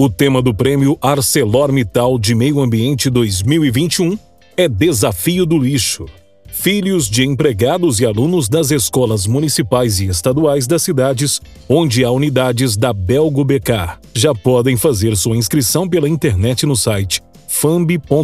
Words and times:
O 0.00 0.08
tema 0.08 0.40
do 0.40 0.54
Prêmio 0.54 0.96
ArcelorMittal 0.98 2.18
de 2.18 2.34
Meio 2.34 2.58
Ambiente 2.58 3.10
2021 3.10 4.18
é 4.56 4.66
Desafio 4.66 5.44
do 5.44 5.58
Lixo. 5.58 6.06
Filhos 6.46 7.06
de 7.06 7.22
empregados 7.22 8.00
e 8.00 8.06
alunos 8.06 8.48
das 8.48 8.70
escolas 8.70 9.26
municipais 9.26 10.00
e 10.00 10.06
estaduais 10.06 10.66
das 10.66 10.80
cidades 10.80 11.38
onde 11.68 12.02
há 12.02 12.10
unidades 12.10 12.78
da 12.78 12.94
Belgo 12.94 13.44
BK 13.44 13.98
já 14.14 14.34
podem 14.34 14.74
fazer 14.74 15.14
sua 15.18 15.36
inscrição 15.36 15.86
pela 15.86 16.08
internet 16.08 16.64
no 16.64 16.76
site 16.76 17.22
famb.org.br. 17.46 18.20